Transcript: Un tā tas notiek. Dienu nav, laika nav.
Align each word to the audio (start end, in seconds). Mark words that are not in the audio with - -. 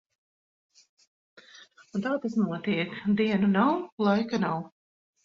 Un 1.99 2.05
tā 2.05 2.13
tas 2.23 2.37
notiek. 2.45 2.97
Dienu 3.21 3.51
nav, 3.53 3.85
laika 4.09 4.41
nav. 4.45 4.65